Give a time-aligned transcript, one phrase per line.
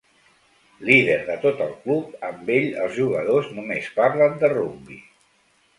[0.87, 5.01] Líder de tot el club, amb ell, els jugadors només parlen de rugbi.